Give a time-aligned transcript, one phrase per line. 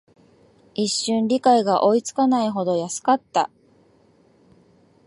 [0.73, 3.51] 一瞬、理解が追いつかないほど安かった